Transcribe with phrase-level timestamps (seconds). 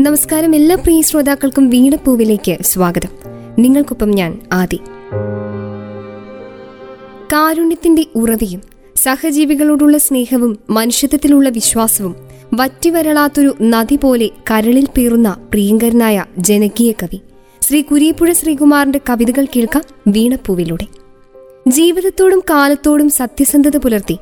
[0.00, 3.08] നമസ്കാരം എല്ലാ പ്രിയ ശ്രോതാക്കൾക്കും വീണപ്പൂവിലേക്ക് സ്വാഗതം.
[3.58, 4.76] നിങ്ങൾക്കൊപ്പം ഞാൻ ആദി.
[7.32, 8.62] കാരുണ്യത്തിന്റെ ഉറവിയും
[8.96, 12.16] സഹജീവികളോടുള്ള സ്നേഹവും മനുഷ്യത്വത്തിലുള്ള വിശ്വാസവും
[12.54, 17.20] വറ്റിവരളാത്തൊരു നദി പോലെ കരളിൽ പേറുന്ന പ്രിയങ്കരനായ ജനകീയ കവി
[17.60, 20.86] ശ്രീ കുരിയപ്പുഴ ശ്രീകുമാറിന്റെ കവിതകൾ കേൾക്കാം വീണപ്പൂവിലൂടെ.
[21.68, 24.18] ജീവിതത്തോടും കാലത്തോടും സത്യസന്ധത പുലർത്തി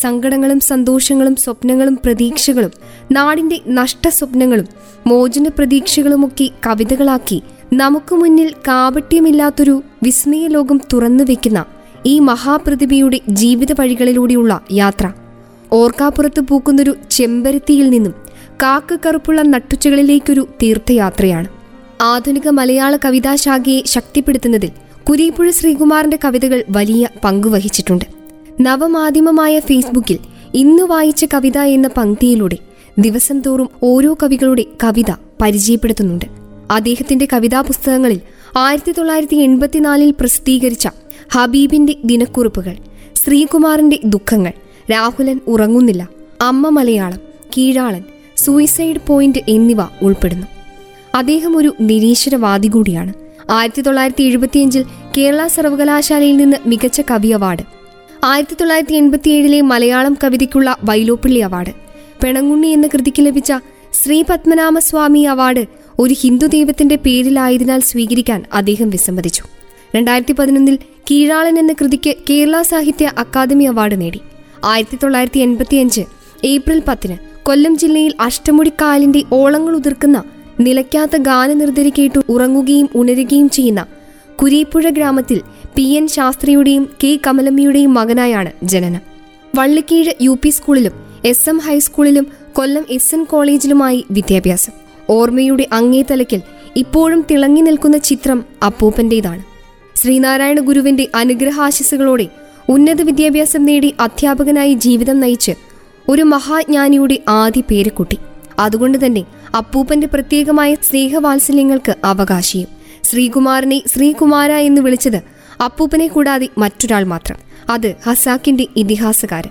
[0.00, 2.72] സങ്കടങ്ങളും സന്തോഷങ്ങളും സ്വപ്നങ്ങളും പ്രതീക്ഷകളും
[3.12, 4.68] നാടിന്റെ നഷ്ടസ്വപ്നങ്ങളും
[5.06, 11.64] മോചന പ്രതീക്ഷകളുമൊക്കെ കവിതകളാക്കി നമുക്ക് മുന്നിൽ കാപട്യമില്ലാത്തൊരു വിസ്മയ ലോകം തുറന്നു വെക്കുന്ന
[12.06, 15.12] ഈ മഹാപ്രതിഭയുടെ ജീവിത വഴികളിലൂടെയുള്ള യാത്ര.
[15.72, 18.14] ഓർക്കാപ്പുറത്ത് പൂക്കുന്നൊരു ചെമ്പരത്തിയിൽ നിന്നും
[18.62, 21.48] കാക്ക കറുപ്പുള്ള നട്ടുച്ചകളിലേക്കൊരു തീർത്ഥയാത്രയാണ്.
[22.00, 24.70] ആധുനിക മലയാള കവിതാശാഖയെ ശക്തിപ്പെടുത്തുന്നതിൽ
[25.10, 28.19] കുരീപ്പുഴ ശ്രീകുമാറിന്റെ കവിതകൾ വലിയ പങ്കുവഹിച്ചിട്ടുണ്ട്
[28.60, 30.18] നവമാധ്യമമായ ഫേസ്ബുക്കിൽ
[30.54, 32.58] ഇന്ന് വായിച്ച കവിത എന്ന പങ്ക്തിയിലൂടെ
[32.98, 35.10] ദിവസം തോറും ഓരോ കവികളുടെ കവിത
[35.42, 36.24] പരിചയപ്പെടുത്തുന്നുണ്ട്.
[36.70, 38.20] അദ്ദേഹത്തിന്റെ കവിതാ പുസ്തകങ്ങളിൽ
[38.56, 40.88] ആയിരത്തി തൊള്ളായിരത്തി എൺപത്തിനാലിൽ പ്രസിദ്ധീകരിച്ച
[41.32, 42.76] ഹബീബിന്റെ ദിനക്കുറിപ്പുകൾ
[43.14, 44.52] ശ്രീകുമാറിന്റെ ദുഃഖങ്ങൾ
[44.92, 46.08] രാഹുലൻ ഉറങ്ങുന്നില്ല
[46.40, 47.18] അമ്മ മലയാളം
[47.56, 48.04] കീഴാളൻ
[48.36, 50.46] സൂയിസൈഡ് പോയിന്റ് എന്നിവ ഉൾപ്പെടുന്നു.
[51.14, 53.12] അദ്ദേഹം ഒരു നിരീശ്വരവാദി കൂടിയാണ്.
[53.50, 54.84] ആയിരത്തി തൊള്ളായിരത്തി എഴുപത്തിയഞ്ചിൽ
[55.16, 57.79] കേരള സർവകലാശാലയിൽ നിന്ന് മികച്ച കവി അവാർഡ്
[58.24, 61.72] ആയിരത്തി തൊള്ളായിരത്തി എൺപത്തിയേഴിലെ മലയാളം കവിതയ്ക്കുള്ള വൈലോപ്പിള്ളി അവാർഡ്.
[62.22, 63.52] പെണങ്ങുണ്ണി എന്ന കൃതിക്ക് ലഭിച്ച
[63.92, 65.66] ശ്രീ പത്മനാഭസ്വാമി അവാർഡ്
[65.98, 69.42] ഒരു ഹിന്ദു ദൈവത്തിന്റെ പേരിലായതിനാൽ സ്വീകരിക്കാൻ അദ്ദേഹം വിസമ്മതിച്ചു.
[69.96, 70.78] രണ്ടായിരത്തി പതിനൊന്നിൽ
[71.10, 74.20] കീഴാളൻ എന്ന കൃതിക്ക് കേരള സാഹിത്യ അക്കാദമി അവാർഡ് നേടി.
[74.64, 76.00] ആയിരത്തി തൊള്ളായിരത്തി എൺപത്തിയഞ്ച്
[76.44, 80.24] ഏപ്രിൽ പത്തിന് കൊല്ലം ജില്ലയിൽ അഷ്ടമുടിക്കാലിന്റെ ഓളങ്ങൾ ഉതിർക്കുന്ന
[80.60, 83.86] നിലയ്ക്കാത്ത ഗാനനിർദ്ധരി കേട്ടു ഉറങ്ങുകയും ഉണരുകയും ചെയ്യുന്ന
[84.42, 85.40] കുരീപ്പുഴ ഗ്രാമത്തിൽ
[85.76, 89.00] പി എൻ ശാസ്ത്രിയുടെയും കെ കമലമ്മയുടെയും മകനായാണ് ജനനം.
[89.54, 90.92] വള്ളിക്കീഴ് യു പി സ്കൂളിലും
[91.24, 94.72] എസ് എം ഹൈസ്കൂളിലും കൊല്ലം എസ് എൻ കോളേജിലുമായി വിദ്യാഭ്യാസം.
[95.10, 96.04] ഓർമ്മയുടെ അങ്ങേ
[96.76, 99.42] ഇപ്പോഴും തിളങ്ങി നിൽക്കുന്ന ചിത്രം അപ്പൂപ്പന്റേതാണ്.
[99.96, 102.28] ശ്രീനാരായണ ഗുരുവിന്റെ അനുഗ്രഹാശിസുകളോടെ
[102.68, 105.52] ഉന്നത വിദ്യാഭ്യാസം നേടി അധ്യാപകനായി ജീവിതം നയിച്ച്
[106.08, 108.18] ഒരു മഹാജ്ഞാനിയുടെ ആദ്യ പേരുക്കുട്ടി
[108.58, 109.24] അതുകൊണ്ട് തന്നെ
[109.56, 112.79] അപ്പൂപ്പന്റെ പ്രത്യേകമായ സ്നേഹവാത്സല്യങ്ങൾക്ക് അവകാശിയും.
[113.10, 115.16] ശ്രീകുമാറിനെ ശ്രീകുമാര എന്ന് വിളിച്ചത്
[115.64, 117.36] അപ്പൂപ്പനെ കൂടാതെ മറ്റൊരാൾ മാത്രം.
[117.70, 119.50] അത് ഹസാക്കിന്റെ ഇതിഹാസകാരൻ.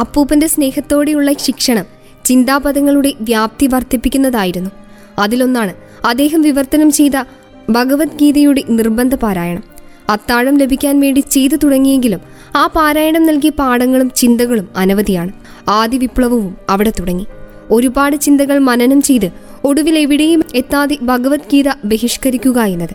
[0.00, 1.84] അപ്പൂപ്പന്റെ സ്നേഹത്തോടെയുള്ള ശിക്ഷണം
[2.24, 4.70] ചിന്താപദങ്ങളുടെ വ്യാപ്തി വർദ്ധിപ്പിക്കുന്നതായിരുന്നു.
[5.18, 5.74] അതിലൊന്നാണ്
[6.06, 7.24] അദ്ദേഹം വിവർത്തനം ചെയ്ത
[7.70, 9.62] ഭഗവത്ഗീതയുടെ നിർബന്ധ പാരായണം.
[10.08, 12.20] അത്താഴം ലഭിക്കാൻ വേണ്ടി ചെയ്തു തുടങ്ങിയെങ്കിലും
[12.56, 15.32] ആ പാരായണം നൽകിയ പാഠങ്ങളും ചിന്തകളും അനവധിയാണ്.
[15.68, 17.26] ആദ്യ വിപ്ലവവും അവിടെ തുടങ്ങി.
[17.70, 22.94] ഒരുപാട് ചിന്തകൾ മനനം ചെയ്ത് ഒടുവിൽ എവിടെയും എത്താതെ ഭഗവത്ഗീത ബഹിഷ്കരിക്കുക എന്നത്.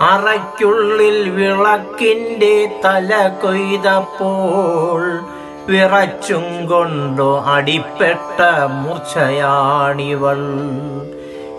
[0.01, 5.19] അറയ്ക്കുള്ളിൽ വിളക്കിന്റെ തല കൊയ്തപ്പോൾ
[5.67, 8.41] വിറച്ചും കൊണ്ടോ അടിപ്പെട്ട
[8.83, 10.37] മൂർച്ചയാണിവൾ.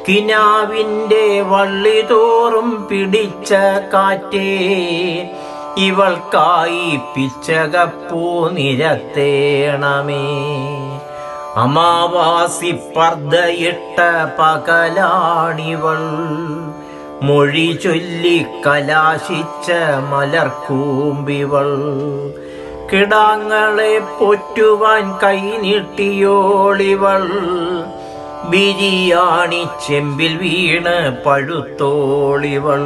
[0.08, 3.52] കിനാവിന്റെ വള്ളി തോറും പിടിച്ച
[3.94, 4.48] കാറ്റേ
[5.78, 10.24] ഇവൾക്കായി പിച്ചകപ്പൂ നിരത്തേണമേ.
[11.56, 14.00] അമാവാസി പർദ്ദയിട്ട
[14.38, 16.02] പകലാണിവൾ
[17.22, 19.72] മൊഴി ചൊല്ലി കലാശിച്ച
[20.10, 21.68] മലർക്കൂമ്പിവൾ.
[22.92, 25.98] കിടാങ്ങളെ പൊറ്റുവാൻ കൈനീട്ടിയോളിവൾ
[28.50, 32.84] ബിരിയാണി ചെമ്പിൽ വീണ് പഴുത്തോളിവൾ.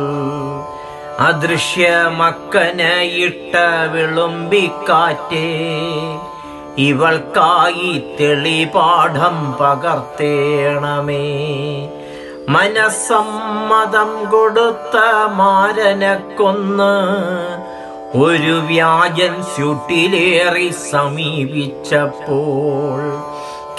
[1.20, 1.88] അദൃശ്യ
[2.18, 2.94] മക്കന്
[3.24, 3.56] ഇട്ട
[3.92, 5.48] വിളുമ്പിക്കാറ്റേ
[6.78, 11.26] ഇവൾക്കായി തെളിപാഠം പകർത്തേണമേ.
[12.48, 14.96] മനസ്സമ്മതം കൊടുത്ത
[15.40, 16.94] മാരനെ കൊന്ന്
[18.18, 23.00] ഒരു വ്യാജൻ ചുട്ടിലേറി സമീപിച്ചപ്പോൾ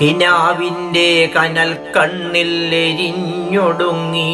[0.01, 4.33] കിനാവിന്റെ കനൽ കണ്ണിൽ എരിഞ്ഞൊടുങ്ങി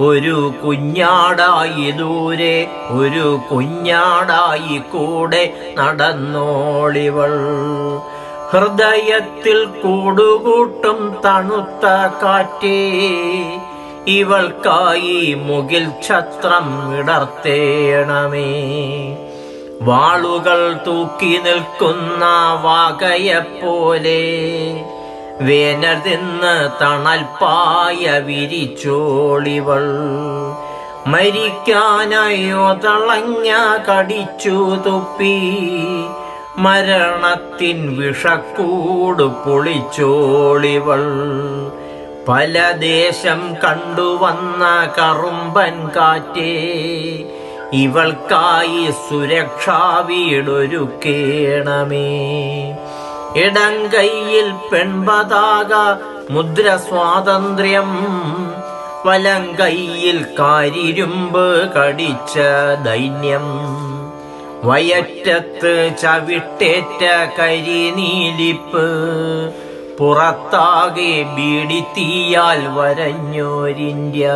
[0.00, 7.34] ഒരു കുഞ്ഞാടായി ദൂരെ ഒരു കുഞ്ഞാടായി കൂടെ നടന്നോളിവൾ.
[8.50, 11.86] ഹൃദയത്തിൽ കൂടുകൂട്ടും തണുത്ത
[12.22, 12.80] കാറ്റേ
[14.06, 18.50] ഇവൾക്കായി മുകിൽ ഛത്രം വിടർത്തേണമേ.
[19.82, 22.24] വാളുകൾ തൂക്കി നിൽക്കുന്ന
[22.62, 24.22] വാകയെപ്പോലെ
[25.40, 29.82] വേനൽ നിന്ന് തണൽപ്പായ വിരിച്ചോളിവൾ.
[31.06, 33.52] മരിക്കാനായോ തളഞ്ഞ
[33.90, 35.54] കടിച്ചു തുപ്പി
[36.58, 41.02] മരണത്തിൻ വിഷക്കൂട് പൊളിച്ചോളിവൾ.
[42.28, 46.54] പല ദേശം കണ്ടുവന്ന കറുമ്പൻ കാറ്റേ
[47.72, 50.78] ഇവൾക്കായി സുരക്ഷാ വീടൊരുക്കേണമേ.
[53.36, 55.96] ഇടം കൈയിൽ പെൺപതാക
[56.32, 57.98] മുദ്ര സ്വാതന്ത്ര്യം
[59.06, 62.38] വലം കൈയിൽ കാരിരുമ്പ് കടിച്ച
[62.84, 63.42] ദൈന്യം.
[64.64, 67.04] വയറ്റത്ത് ചവിട്ടേറ്റ
[67.38, 68.86] കരിനീലിപ്പ്.
[69.98, 74.32] പുറത്താകെ ബീഡിത്തീയാൽ വരഞ്ഞോരിന്ത്യ.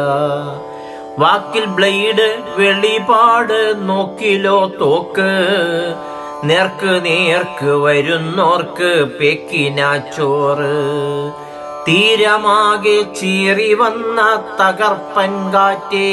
[1.18, 5.30] വാക്കിൽ ബ്ലേഡ് വെളിപാട് നോക്കിലോ തോക്ക്.
[6.44, 10.72] നേർക്ക് നേർക്ക് വരുന്നോർക്ക് പെക്കിനാച്ചോറ്
[11.88, 16.08] തീരമാകെ ചീറി വന്ന തകർപ്പൻ കാറ്റേ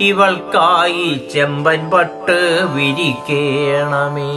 [0.00, 4.32] ഇവൾക്കായി ചെമ്പൻ പട്ട് വിരിക്കേണമേ.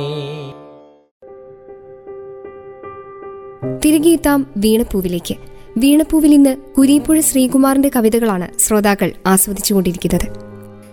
[3.85, 5.54] തിരികെത്താം വീണപ്പൂവിലേക്ക്.
[5.77, 10.27] വീണപ്പൂവിൽ ഇന്ന് കുരീപ്പുഴ ശ്രീകുമാറിന്റെ കവിതകളാണ് ശ്രോതാക്കൾ ആസ്വദിച്ചുകൊണ്ടിരിക്കുന്നത്.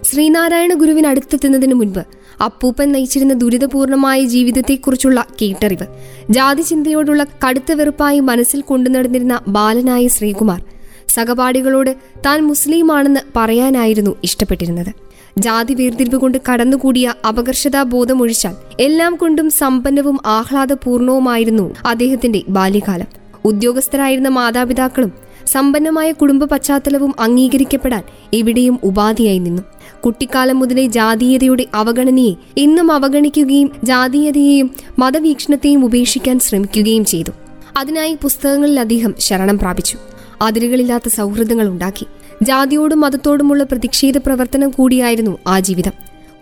[0.05, 1.99] ശ്രീനാരായണ ഗുരുവിനടുത്തെത്തുന്നതിന് മുൻപ്
[2.45, 5.87] അപ്പൂപ്പൻ നയിച്ചിരുന്ന ദുരിതപൂർണമായ ജീവിതത്തെക്കുറിച്ചുള്ള കേട്ടറിവ്
[6.31, 10.65] ജാതിചിന്തയോടുള്ള കടുത്ത വെറുപ്പായി മനസ്സിൽ കൊണ്ടുനടന്നിരുന്ന ബാലനായ ശ്രീകുമാർ
[11.09, 11.97] സഹപാഠികളോട്
[12.27, 14.93] താൻ മുസ്ലിമാണെന്ന് പറയാനായിരുന്നു ഇഷ്ടപ്പെട്ടിരുന്നത്.
[15.39, 23.22] ജാതി വേർതിരിവ് കൊണ്ട് കടന്നുകൂടിയ അപകർഷതാ ബോധമൊഴിച്ചാൽ എല്ലാം കൊണ്ടും സമ്പന്നവും ആഹ്ലാദപൂർണവുമായിരുന്നു അദ്ദേഹത്തിന്റെ ബാല്യകാലം.
[23.45, 25.13] ഉദ്യോഗസ്ഥരായിരുന്ന മാതാപിതാക്കളും
[25.47, 28.03] സമ്പന്നമായ കുടുംബ പശ്ചാത്തലവും അംഗീകരിക്കപ്പെടാൻ
[28.35, 29.63] എവിടെയും ഉപാധിയായി നിന്നു.
[30.05, 37.31] കുട്ടിക്കാലം മുതലേ ജാതീയതയുടെ അവഗണനയെ ഇന്നും അവഗണിക്കുകയും ജാതീയതയെയും മതവീക്ഷണത്തെയും ഉപേക്ഷിക്കാൻ ശ്രമിക്കുകയും ചെയ്തു.
[37.77, 39.99] അതിനായി പുസ്തകങ്ങളിൽ അദ്ദേഹം ശരണം പ്രാപിച്ചു.
[40.43, 42.07] അതിരുകളില്ലാത്ത സൗഹൃദങ്ങൾ ഉണ്ടാക്കി.
[42.43, 45.93] ജാതിയോടും മതത്തോടുമുള്ള പ്രതിഷേധ പ്രവർത്തനം കൂടിയായിരുന്നു ആ ജീവിതം.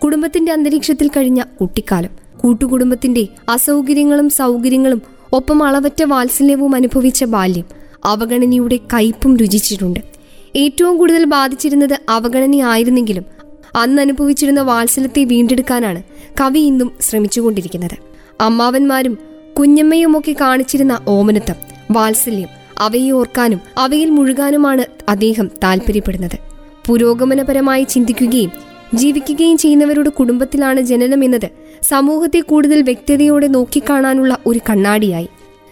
[0.03, 2.09] കുടുംബത്തിന്റെ അന്തരീക്ഷത്തിൽ കഴിഞ്ഞ കുട്ടിക്കാലം.
[2.37, 5.01] കൂട്ടുകുടുംബത്തിന്റെ അസൗകര്യങ്ങളും സൗകര്യങ്ങളും
[5.33, 7.65] ഒപ്പം അളവറ്റ വാത്സല്യവും അനുഭവിച്ച ബാല്യം
[8.05, 9.99] അവഗണനയുടെ കയ്പും രുചിച്ചിട്ടുണ്ട്.
[10.55, 13.25] ഏറ്റവും കൂടുതൽ ബാധിച്ചിരുന്നത് അവഗണനയായിരുന്നെങ്കിലും
[13.75, 16.01] അന്ന് അനുഭവിച്ചിരുന്ന വാത്സല്യത്തെ വീണ്ടെടുക്കാനാണ്
[16.41, 17.95] കവി ഇന്നും ശ്രമിച്ചുകൊണ്ടിരിക്കുന്നത്.
[18.41, 19.17] അമ്മാവന്മാരും
[19.59, 21.55] കുഞ്ഞമ്മയുമൊക്കെ കാണിച്ചിരുന്ന ഓമനത്വം
[21.91, 26.37] വാത്സല്യം അവയെ ഓർക്കാനും അവയിൽ മുഴുകാനുമാണ് അദ്ദേഹം താല്പര്യപ്പെടുന്നത്
[26.87, 28.51] പുരോഗമനപരമായി ചിന്തിക്കുകയും
[28.95, 31.49] ജീവിക്കുകയും ചെയ്യുന്നവരുടെ കുടുംബത്തിലാണ് ജനനം എന്നത്
[31.83, 35.27] സമൂഹത്തെ കൂടുതൽ വ്യക്തതയോടെ നോക്കിക്കാണാനുള്ള ഒരു കണ്ണാടിയായി.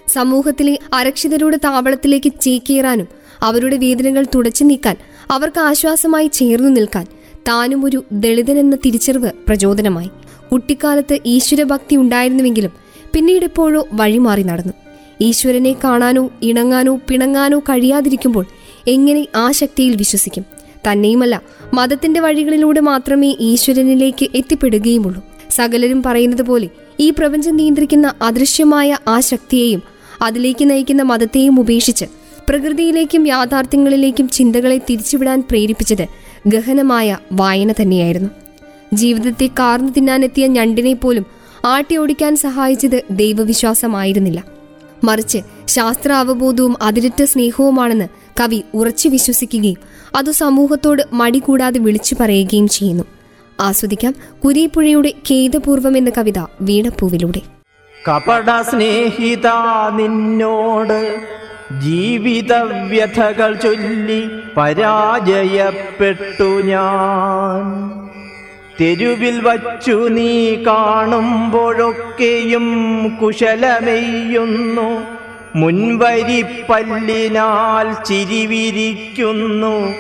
[0.08, 3.08] സമൂഹത്തിലെ അരക്ഷിതരുടെ താവളത്തിലേക്ക് ചേക്കേറാനും
[3.42, 4.96] അവരുടെ വേദനകൾ തുടച്ചു നീക്കാൻ
[5.32, 7.06] അവർക്ക് ആശ്വാസമായി ചേർന്നു നിൽക്കാൻ
[7.48, 10.10] താനും ഒരു ദളിതനെന്ന തിരിച്ചറിവ് പ്രചോദനമായി.
[10.52, 12.72] കുട്ടിക്കാലത്ത് ഈശ്വരഭക്തി ഉണ്ടായിരുന്നുവെങ്കിലും
[13.14, 14.74] പിന്നീട് എപ്പോഴോ വഴിമാറി നടന്നു.
[15.22, 18.46] ഈശ്വരനെ കാണാനോ ഇണങ്ങാനോ പിണങ്ങാനോ കഴിയാതിരിക്കുമ്പോൾ
[18.88, 20.46] എങ്ങനെ ആ ശക്തിയിൽ വിശ്വസിക്കും?
[20.88, 21.42] തന്നെയുമല്ല
[21.74, 25.29] മതത്തിന്റെ വഴികളിലൂടെ മാത്രമേ ഈശ്വരനിലേക്ക് എത്തിപ്പെടുകയുമുള്ളൂ.
[25.52, 26.70] സകലരും പറയുന്നത് പോലെ
[27.00, 29.82] ഈ പ്രപഞ്ചം നിയന്ത്രിക്കുന്ന അദൃശ്യമായ ആ ശക്തിയെയും
[30.22, 32.06] അതിലേക്ക് നയിക്കുന്ന മതത്തെയും ഉപേക്ഷിച്ച്
[32.50, 36.08] പ്രകൃതിയിലേക്കും യാഥാർത്ഥ്യങ്ങളിലേക്കും ചിന്തകളെ തിരിച്ചുവിടാൻ പ്രേരിപ്പിച്ചത്
[36.48, 38.30] ഗഹനമായ വായന തന്നെയായിരുന്നു.
[38.94, 41.26] ജീവിതത്തെ കാർന്നു തിന്നാനെത്തിയ ഞണ്ടിനെ പോലും
[41.66, 44.44] ആട്ടി ഓടിക്കാൻ സഹായിച്ചത് ദൈവവിശ്വാസമായിരുന്നില്ല.
[45.04, 45.38] മറിച്ച്
[45.68, 48.08] ശാസ്ത്ര അവബോധവും അതിരറ്റ സ്നേഹവുമാണെന്ന്
[48.40, 49.78] കവി ഉറച്ചു വിശ്വസിക്കുകയും
[50.16, 53.04] അത് സമൂഹത്തോട് മടി കൂടാതെ വിളിച്ചു പറയുകയും ചെയ്യുന്നു.
[53.60, 57.42] ആസ്വദിക്കാം കുരീപ്പുഴയുടെ ഖേദപൂർവം എന്ന കവിത വീണപ്പൂവിലൂടെ.
[58.10, 59.48] കപട സ്നേഹിത
[59.96, 61.20] നിന്നോട്
[61.80, 67.92] ജീവിത വ്യഥകൾ ചൊല്ലി പരാജയപ്പെട്ടു ഞാൻ.
[68.82, 72.68] തെരുവിൽ വച്ചു നീ കാണുമ്പോഴൊക്കെയും
[73.22, 75.20] കുശലമെയ്യുന്നു.
[75.56, 79.94] മുൻവരി പല്ലിനാൽ ചിരിവിരിക്കുന്നു.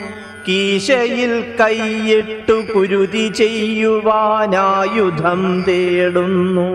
[0.47, 6.69] കീശയിൽ കൈയിട്ടു കുരുതി ചെയ്യുവാനായുധം തേടുന്നു.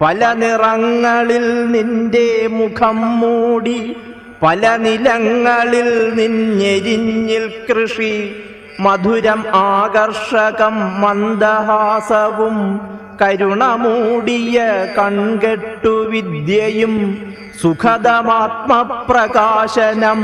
[0.00, 3.80] പല നിറങ്ങളിൽ നിന്റെ മുഖം മൂടി
[4.42, 8.14] പല നിലങ്ങളിൽ നിന്നെരിഞ്ഞിൽ കൃഷി.
[8.80, 12.56] മധുരം ആകർഷകം മന്ദഹാസവും
[13.20, 14.58] കരുണമൂടിയ
[14.98, 16.94] കൺകെട്ടു വിദ്യയും
[17.62, 20.20] സുഖതമാത്മപ്രകാശനം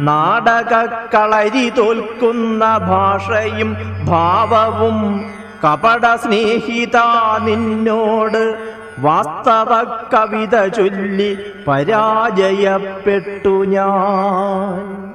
[0.00, 5.30] നാടക കളരി തോൽക്കുന്ന ഭാഷയും ഭാവവും
[5.64, 6.96] കപട സ്നേഹിത
[7.42, 11.38] നിന്നോട് വാസ്തവ കവിത ചൊല്ലി
[11.68, 15.06] പരാജയപ്പെട്ടു ഞാൻ.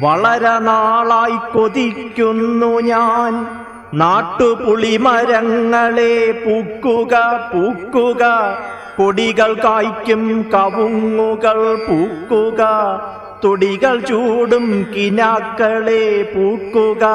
[0.00, 3.46] വളരെ നാളായി കൊതിക്കുന്നു ഞാൻ.
[3.94, 8.22] നാട്ടുപുളിമരങ്ങളെ പൂക്കുക പൂക്കുക
[8.98, 12.62] കൊടികൾ കായ്ക്കും കവുങ്ങുകൾ പൂക്കുക.
[13.44, 17.06] തുടികൾ ചൂടും കിനാക്കളെ പൂക്കുക.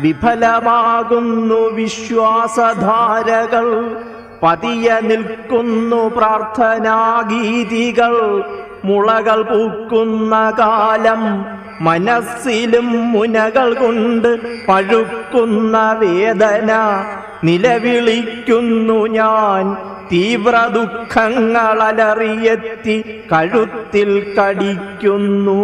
[0.00, 3.96] വിഫലമാകുന്നു വിശ്വാസധാരകൾ.
[4.42, 8.44] പതിയ നിൽക്കുന്നു പ്രാർത്ഥനാഗീതികൾ.
[8.84, 11.44] മുളകൾ പൂക്കുന്ന കാലം.
[11.84, 17.04] മനസ്സിലും മുനകൾ കൊണ്ട് പഴുക്കുന്ന വേദന.
[17.44, 19.97] നിലവിളിക്കുന്നു ഞാൻ.
[20.12, 22.96] തീവ്ര ദുഃഖങ്ങൾ അലറിയെത്തി
[23.32, 25.62] കഴുത്തിൽ കടിക്കുന്നു.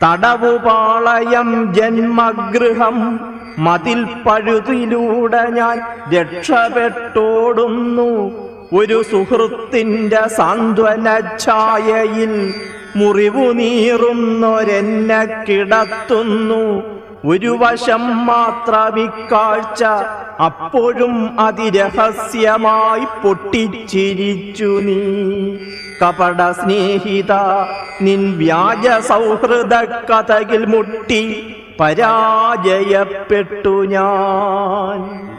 [0.00, 2.96] തടവുപാളയം ജന്മഗൃഹം
[3.58, 5.76] മതിൽ പഴുതിലൂടെ ഞാൻ
[6.14, 8.10] രക്ഷപ്പെട്ടോടുന്നു
[8.72, 11.06] ഒരു സുഹൃത്തിന്റെ സാന്ത്വന
[11.38, 12.32] ഛായയിൽ
[12.96, 16.64] മുറിവു നീറുന്നൊരെന്നെ കിടത്തുന്നു.
[17.24, 19.84] ഒരു വശം മാത്രമിക്കാഴ്ച
[20.44, 25.58] അപ്പോഴും അതിരഹസ്യമായി പൊട്ടിച്ചിരിച്ചു നീ.
[26.02, 27.32] കപട സ്നേഹിത
[28.02, 29.74] നിൻ വ്യാജ സൗഹൃദ
[30.10, 35.30] കഥകിൽ മുട്ടി പരാജയപ്പെട്ടു ഞാൻ.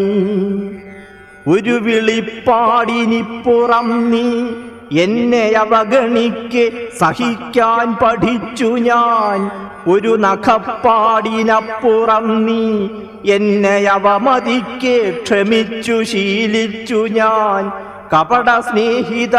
[1.48, 4.46] ഒരു വിളിപ്പാടിനിപ്പുറം നീ
[4.98, 9.52] എന്നെ അവഗണിക്ക് സഹിക്കാൻ പഠിച്ചു ഞാൻ.
[9.88, 12.88] ഒരു നഖപ്പാടിനപ്പുറം നീ
[13.34, 17.72] എന്നെ അവമതിക്ക് ക്ഷമിച്ചു ശീലിച്ചു ഞാൻ.
[18.14, 19.38] കപട സ്നേഹിത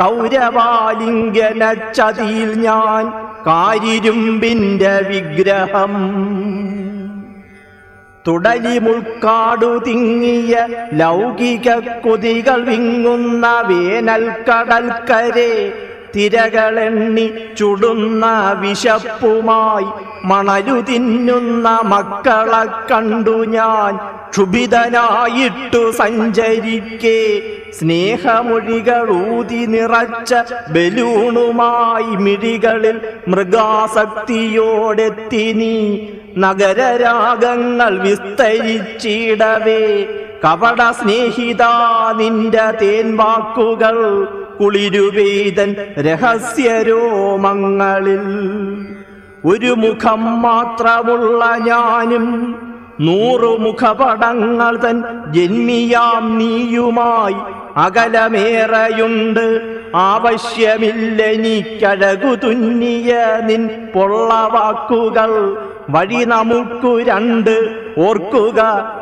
[0.00, 3.12] കൗരവാലിംഗന ചതിയിൽ ഞാൻ
[3.46, 5.92] കാരിരുമ്പിന്റെ വിഗ്രഹം
[8.28, 10.54] തുടലി മുൾക്കാടു തിങ്ങിയ
[10.92, 11.68] ലൗകിക
[12.04, 15.52] കൊതികൾ വിങ്ങുന്ന വേനൽ കടൽക്കരെ
[16.14, 17.26] തിരകളെണ്ണി
[17.58, 18.24] ചുടുന്ന
[18.60, 19.88] വിശപ്പുമായി
[20.24, 23.92] മണലു തിന്നുന്ന മക്കളെ കണ്ടു ഞാൻ.
[24.30, 27.20] ക്ഷുഭിതനായിട്ടു സഞ്ചരിക്കേ
[27.78, 30.34] സ്നേഹമൊഴികൾ ഊതി നിറച്ച
[30.70, 32.96] ബലൂണുമായി മിഴികളിൽ
[33.28, 34.24] മൃഗാസക്തിയോടെത്തി
[35.52, 35.76] നീ.
[36.38, 40.06] നഗരരാഗങ്ങൾ വിസ്തരിച്ചിടവേ.
[40.44, 41.62] കപട സ്നേഹിത
[42.16, 44.28] നിന്റെ തേൻവാക്കുകൾ
[44.60, 48.22] കുളിരുപെയ്തൻ രഹസ്യരോമങ്ങളിൽ.
[49.44, 52.54] ഒരു മുഖം മാത്രമുള്ള ഞാനും
[53.00, 57.36] നൂറു മുഖപടങ്ങൾ തൻ ജന്മിയാം നീയുമായി.
[57.76, 65.56] അകലമേറെയുണ്ട് ആവശ്യമില്ലെനിക്കഴകു തുന്നിയ നിൻ പൊള്ളവാക്കുകൾ.
[65.90, 67.84] വഴി നമുക്കു രണ്ട്.
[67.98, 68.60] ഓർക്കുക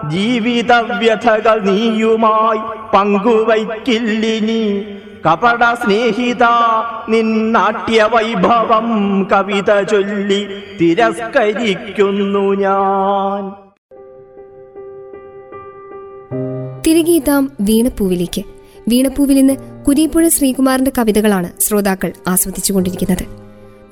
[0.09, 2.59] ജീവിത വ്യഥകൾ നീയുമായി
[2.97, 4.85] പങ്കുവയ്ക്കില്ലിനി.
[5.27, 6.45] കപട സ്നേഹിത
[7.09, 10.47] നിന്നാട്യ നാട്യവൈഭവം കവിത ചൊല്ലി
[10.81, 13.67] തിരസ്കരിക്കുന്നു ഞാൻ.
[16.87, 17.23] തിരികെ
[17.61, 18.43] വീണപ്പൂവിലേക്ക്.
[18.89, 23.27] വീണപ്പൂവിൽ നിന്ന് കുരീപ്പുഴ ശ്രീകുമാറിന്റെ കവിതകളാണ് ശ്രോതാക്കൾ ആസ്വദിച്ചുകൊണ്ടിരിക്കുന്നത്.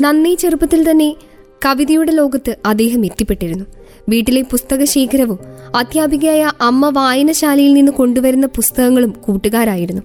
[0.02, 1.16] നന്ദി ചെറുപ്പത്തിൽ തന്നെ
[1.64, 3.64] കവിതയുടെ ലോകത്ത് അദ്ദേഹം എത്തിപ്പെട്ടിരുന്നു.
[4.08, 5.38] വീട്ടിലെ പുസ്തക ശേഖരവും
[5.76, 10.02] അധ്യാപികയായ അമ്മ വായനശാലയിൽ നിന്ന് കൊണ്ടുവരുന്ന പുസ്തകങ്ങളും കൂട്ടുകാരായിരുന്നു.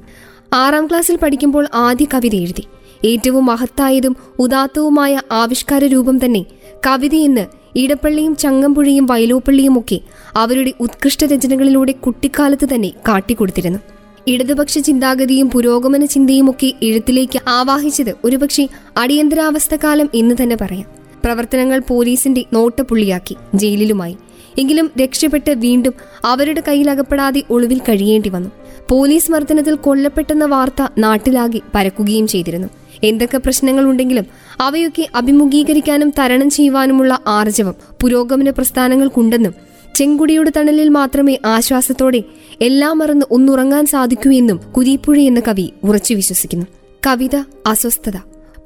[0.53, 2.63] ആറാം ക്ലാസ്സിൽ പഠിക്കുമ്പോൾ ആദ്യ കവിത എഴുതി.
[3.05, 6.45] ഏറ്റവും മഹത്തായതും ഉദാത്തവുമായ ആവിഷ്കാര രൂപം തന്നെ
[6.87, 9.99] കവിതയെന്ന് ഇടപ്പള്ളിയും ചങ്ങമ്പുഴയും വയലോപ്പള്ളിയും ഒക്കെ
[10.35, 13.79] അവരുടെ ഉത്കൃഷ്ട രചനകളിലൂടെ കുട്ടിക്കാലത്ത് തന്നെ കാട്ടിക്കൊടുത്തിരുന്നു.
[14.27, 20.98] ഇടതുപക്ഷ ചിന്താഗതിയും പുരോഗമന ചിന്തയും ഒക്കെ എഴുത്തിലേക്ക് ആവാഹിച്ചത് ഒരുപക്ഷെ അടിയന്തരാവസ്ഥ കാലം എന്ന് തന്നെ പറയാം.
[21.23, 24.17] പ്രവർത്തനങ്ങൾ പോലീസിന്റെ നോട്ടപ്പുള്ളിയാക്കി ജയിലിലുമായി.
[24.57, 25.93] എങ്കിലും രക്ഷപ്പെട്ട് വീണ്ടും
[26.25, 28.49] അവരുടെ കയ്യിലകപ്പെടാതെ ഒളിവിൽ കഴിയേണ്ടി വന്നു.
[28.89, 32.67] പോലീസ് മർദ്ദനത്തിൽ കൊല്ലപ്പെട്ടെന്ന വാർത്ത നാട്ടിലാകെ പരക്കുകയും ചെയ്തിരുന്നു.
[33.03, 34.25] എന്തൊക്കെ പ്രശ്നങ്ങളുണ്ടെങ്കിലും
[34.61, 39.53] അവയൊക്കെ അഭിമുഖീകരിക്കാനും തരണം ചെയ്യുവാനുമുള്ള ആർജവം പുരോഗമന പ്രസ്ഥാനങ്ങൾക്കുണ്ടെന്നും
[39.95, 42.23] ചെങ്കുടിയുടെ തണലിൽ മാത്രമേ ആശ്വാസത്തോടെ
[42.61, 46.65] എല്ലാം മറന്ന് ഒന്നുറങ്ങാൻ സാധിക്കൂ എന്നും കുരീപ്പുഴ എന്ന കവി ഉറച്ചു വിശ്വസിക്കുന്നു.
[47.07, 47.35] കവിത
[47.65, 48.17] അസ്വസ്ഥത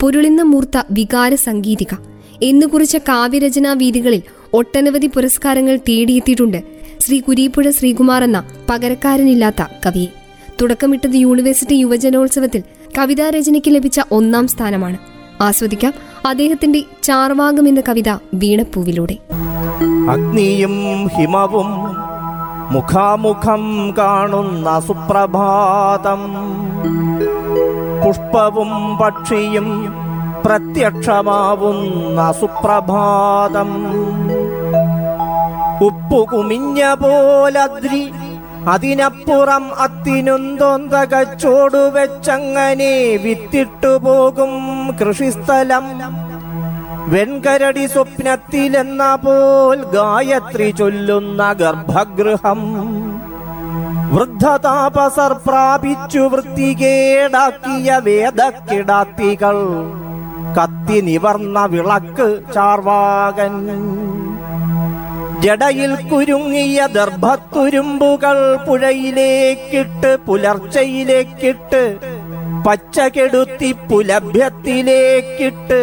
[0.01, 1.95] പൊരുളിന്ന മൂർത്ത വികാര സംഗീതിക
[2.43, 4.21] എന്നു കുറിച്ച കാവ്യരചനാ വീതികളിൽ
[4.53, 6.63] ഒട്ടനവധി പുരസ്കാരങ്ങൾ തേടിയെത്തിയിട്ടുണ്ട്
[6.99, 10.07] ശ്രീ കുരീപ്പുഴ ശ്രീകുമാർ എന്ന പകരക്കാരനില്ലാത്ത കവിയെ
[10.61, 12.63] തുടക്കമിട്ടത് യൂണിവേഴ്സിറ്റി യുവജനോത്സവത്തിൽ
[12.97, 14.97] കവിതാ രചനയ്ക്ക് ലഭിച്ച ഒന്നാം സ്ഥാനമാണ്.
[15.41, 15.93] ആസ്വദിക്കാം
[16.27, 19.17] അദ്ദേഹത്തിന്റെ ചാർവാകം എന്ന കവിത വീണപ്പൂവിലൂടെ.
[20.09, 21.69] അഗ്നിയും ഹിമവും
[22.73, 26.19] മുഖാമുഖം കാണുന്ന സുപ്രഭാതം.
[28.05, 29.67] പുഷ്പവും പക്ഷിയും
[30.45, 33.71] പ്രത്യക്ഷമാവുന്ന സുപ്രഭാതം.
[35.85, 38.13] ഉപ്പു കുമിഞ്ഞ പോലദ്രി
[38.69, 44.53] അതിനപ്പുറം അത്തിനുന്തോന്തകച്ചോടു വെച്ചങ്ങനെ വിത്തിട്ടു പോകും
[45.01, 45.85] കൃഷിസ്ഥലം.
[47.07, 52.61] വെൺകരടി സ്വപ്നത്തിലെന്ന പോൽ ഗായത്രി ചൊല്ലുന്ന ഗർഭഗൃഹം.
[54.13, 59.59] വൃദ്ധതാപസർ പ്രാപിച്ചു വൃത്തികേടാക്കിയ വേദക്കിടാത്തികൾ.
[60.57, 63.53] കത്തി നിവർന്ന വിളക്ക് ചാർവാകൻ.
[65.41, 71.81] ജടയിൽ കുരുങ്ങിയ ദർഭത്തുരുമ്പുകൾ പുഴയിലേക്കിട്ട് പുലർച്ചയിലേക്കിട്ട്
[72.65, 75.81] പച്ചകെടുത്തി പുലഭ്യത്തിലേക്കിട്ട്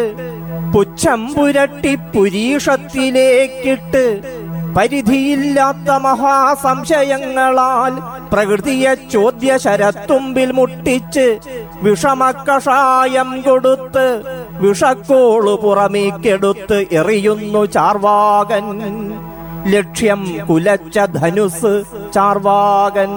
[0.73, 4.05] പുച്ഛം പുരട്ടി പുരീഷത്തിലേക്കിട്ട്
[4.75, 7.93] പരിധിയില്ലാത്ത മഹാസംശയങ്ങളാൽ
[8.33, 11.27] പ്രകൃതിയെ ചോദ്യ ശരത്തുമ്പിൽ മുട്ടിച്ച്
[11.83, 14.07] വിഷമക്കഷായം കൊടുത്ത്
[14.61, 18.65] വിഷക്കോളു പുറമേക്കെടുത്ത് എറിയുന്നു ചാർവാകൻ.
[19.67, 21.83] ലക്ഷ്യം കുലച്ച ധനുസ്
[22.15, 23.09] ചാർവാകൻ.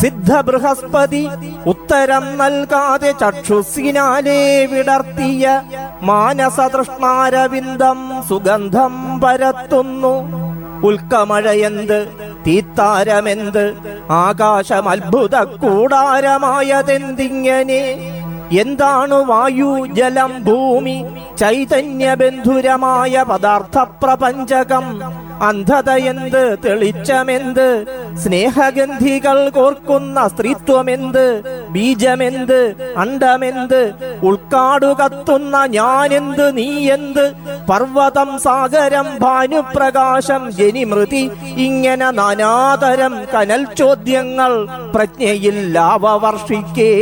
[0.00, 1.28] സിദ്ധ ബൃഹസ്പതി
[1.66, 5.62] ഉത്തരം നൽകാതെ ചക്ഷുസിനാലെ വിടർത്തിയ
[6.02, 10.42] മാനസതൃഷ്ണാരവിന്ദം സുഗന്ധം പരത്തുന്നു.
[10.86, 12.08] ഉൽക്കമഴയെന്ത്
[12.46, 13.74] തീത്താരമെന്ത്
[14.10, 18.21] ആകാശം അത്ഭുത കൂടാരമായതെന്തിങ്ങനെ
[18.60, 21.04] എന്താണ് വായു ജലം ഭൂമി
[21.38, 25.00] ചൈതന്യബന്ധുരമായ പദാർത്ഥ പ്രപഞ്ചകം
[25.42, 27.84] അന്ധതയെന്ത് തെളിച്ചമെന്ത്?
[28.16, 31.42] സ്നേഹഗന്ധികൾ കോർക്കുന്ന സ്ത്രീത്വമെന്ത്?
[31.68, 32.92] ബീജമെന്ത്?
[32.96, 33.92] അണ്ടമെന്ത്?
[34.22, 36.56] ഉൾക്കാടു കത്തുന്ന ഞാനെന്ത്?
[36.56, 37.32] നീയെന്ത്?
[37.70, 46.92] പർവതം സാഗരം ഭാനുപ്രകാശം ജനിമൃതി ഇങ്ങനെ നാനാതരം കനൽ ചോദ്യങ്ങൾ പ്രജ്ഞയിൽ ലാവവർഷിക്കേ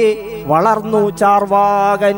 [0.46, 2.16] വളർന്നു ചാർവാകൻ.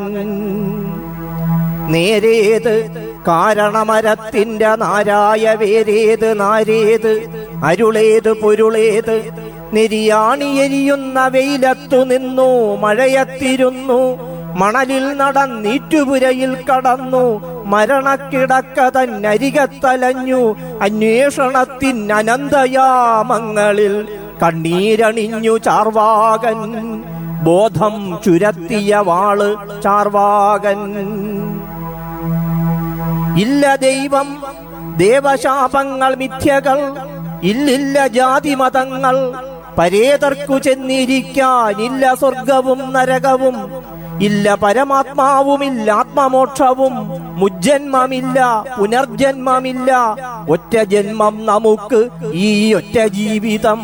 [1.91, 2.89] നേരേത്
[3.27, 7.29] കാരണമരത്തിന്റെ നാരായ വേരേത് നാരേത്
[7.63, 9.31] അരുളേത് പൊരുളേത്.
[9.73, 14.33] നെരിയാണി എരിയുന്ന വെയിലത്തു നിന്നു മഴയത്തിരുന്നു.
[14.55, 24.07] മണലിൽ നടന്നീറ്റുപുരയിൽ കടന്നു മരണക്കിടക്ക തന്നരികത്തലഞ്ഞു അന്വേഷണത്തിൻ അനന്തയാമങ്ങളിൽ
[24.43, 26.59] കണ്ണീരണിഞ്ഞു ചാർവാകൻ.
[27.43, 29.39] ബോധം ചുരത്തിയ വാൾ
[29.83, 30.81] ചാർവാകൻ.
[33.37, 34.43] ഇല്ല ദൈവം
[34.97, 36.79] ദേവശാപങ്ങൾ മിഥ്യകൾ.
[37.43, 39.15] ഇല്ലില്ല ജാതി മതങ്ങൾ
[39.77, 43.55] പരേതർക്കു ചെന്നിരിക്കാനില്ല സ്വർഗവും നരകവും.
[44.21, 46.93] ഇല്ല പരമാത്മാവുമില്ല ആത്മമോക്ഷവും.
[47.39, 50.15] മുജ്ജന്മമില്ല പുനർജന്മമില്ല.
[50.49, 53.79] ഒറ്റ ജന്മം നമുക്ക് ഈ ഒറ്റ ജീവിതം.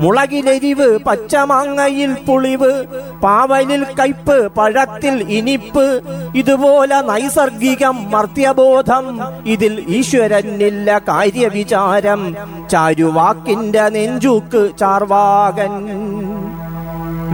[0.00, 2.86] മുളകിലെരിവ് പച്ചമാങ്ങയിൽ പുളിവ്
[3.22, 6.02] പാവലിൽ കയ്പ് പഴത്തിൽ ഇനിപ്പ്
[6.34, 9.06] ഇതുപോലെ നൈസർഗികം മർത്യബോധം
[9.46, 12.22] ഇതിൽ ഈശ്വരനില്ല കാര്യവിചാരം
[12.70, 15.74] ചാരുവാക്കിന്റെ നെഞ്ചുക്ക് ചാർവാകൻ.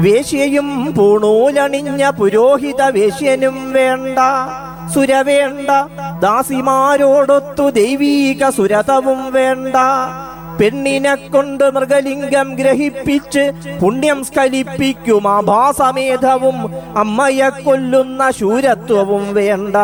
[0.03, 4.19] വേശ്യയും പൂണൂലണിഞ്ഞ പുരോഹിത വേശ്യനും വേണ്ട
[4.95, 5.71] സുരവേണ്ട
[6.21, 9.77] ദാസിമാരോടൊത്തു ദൈവീക സുരതവും വേണ്ട.
[10.61, 15.29] പെണ്ണിനെ കൊണ്ട് മൃഗലിംഗം ഗ്രഹിപ്പിച്ച് പുണ്യം സ്കലിപ്പിക്കും.
[15.29, 16.57] ആഭാസമേധവും
[16.99, 19.77] അമ്മയെ കൊല്ലുന്ന ശൂരത്വവും വേണ്ട.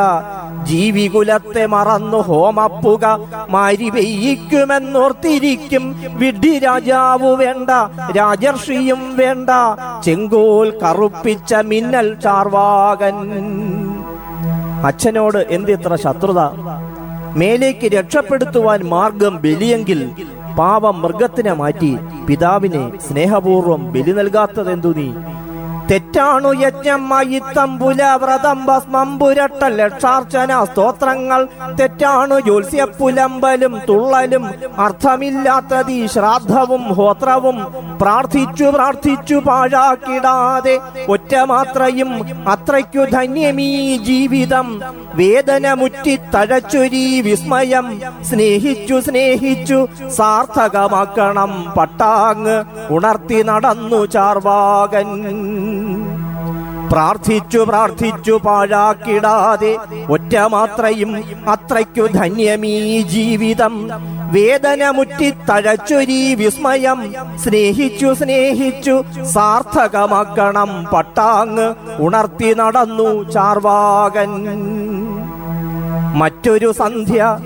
[0.64, 3.18] ജീവികുലത്തെ മറന്നു ഹോമപ്പുക
[3.50, 5.84] മാരി പെയ്യിക്കുമെന്നോർത്തിരിക്കും
[6.14, 7.70] വിഡ്ഢി രാജാവു വേണ്ട
[8.16, 9.50] രാജർഷിയും വേണ്ട.
[10.04, 13.16] ചെങ്കോൽ കറുപ്പിച്ച മിന്നൽ ചാർവാകൻ.
[14.86, 16.40] അച്ഛനോട് എന്തിത്ര ശത്രുത?
[17.36, 20.10] മേലേക്ക് രക്ഷപ്പെടുത്തുവാൻ മാർഗം ബലിയെങ്കിൽ
[20.58, 25.12] പാവം മൃഗത്തിനെ മാറ്റി പിതാവിനെ സ്നേഹപൂർവം ബലി നൽകാത്തതെന്തു നീ?
[25.90, 31.48] തെറ്റാണു യജ്ഞമായി മയിത്തമ്പുല വ്രതം ഭസ്മം പുരട്ട ലക്ഷാർച്ചന സ്തോത്രങ്ങൾ.
[31.80, 37.58] തെറ്റാണു ജ്യോത്സ്യപ്പുലമ്പലും തുള്ളലും അർത്ഥമില്ലാത്തതീ ശ്രാദ്ധവും ഹോത്രവും.
[38.02, 42.10] പ്രാർത്ഥിച്ചു പ്രാർത്ഥിച്ചു പാഴാക്കിടാതെ ഒറ്റ മാത്രയും
[42.48, 44.80] അത്രയ്ക്കു ധന്യമീ ജീവിതം.
[45.14, 48.00] വേദന മുറ്റി തഴച്ചൊരീ വിസ്മയം.
[48.22, 51.74] സ്നേഹിച്ചു സ്നേഹിച്ചു സാർത്ഥകമാക്കണം.
[51.78, 55.06] പട്ടാങ് ഉണർത്തി നടന്നു ചാർവാകൻ.
[56.92, 59.76] പ്രാർത്ഥിച്ചു പ്രാർത്ഥിച്ചു പാഴാക്കിടാതെ
[60.10, 63.90] ഒറ്റ മാത്രയും അത്രയ്ക്കു ധന്യമീ ജീവിതം.
[64.32, 67.14] വേദന മുറ്റി തഴച്ചൊരി വിസ്മയം.
[67.36, 70.84] സ്നേഹിച്ചു സ്നേഹിച്ചു സാർത്ഥകമാക്കണം.
[70.84, 74.30] പട്ടാങ് ഉണർത്തി നടന്നു ചാർവാകൻ.
[76.14, 77.38] മറ്റൊരു സന്ധ്യ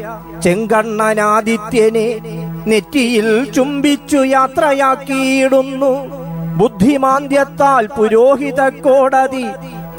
[0.44, 2.20] ചെങ്കണ്ണനാദിത്യനെ
[2.66, 5.92] നെറ്റിയിൽ ചുംബിച്ചു യാത്രയാക്കിയിടുന്നു.
[6.56, 9.44] ബുദ്ധിമാന്ദ്യത്താൽ പുരോഹിത കോടതി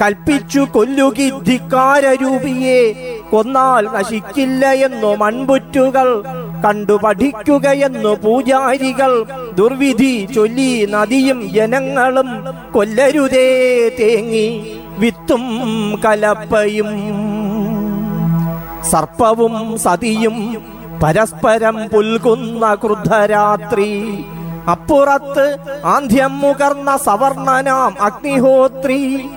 [0.02, 2.94] കൽപ്പിച്ചു കൊല്ലുകി ധിക്കാരരൂപിയെ.
[3.32, 6.24] കൊന്നാൽ നശിക്കില്ല എന്നു മൺപുറ്റുകൾ
[6.66, 9.26] കണ്ടു പഠിക്കുകയെന്നു പൂജാരികൾ.
[9.56, 12.28] ദുർവിധി ചൊല്ലി നദിയും ജനങ്ങളും
[12.72, 15.44] കൊല്ലരുതേ തേങ്ങി വിത്തും
[16.06, 16.90] കലപ്പയും.
[18.84, 20.38] സർപ്പവും സതിയും
[21.04, 23.92] പരസ്പരം പുൽകുന്ന ക്രുദ്ധരാത്രി.
[24.72, 29.30] അപ്പുറത്ത് ആന്ധ്യം മുകർന്ന സവർണനാം അഗ്നിഹോത്രി.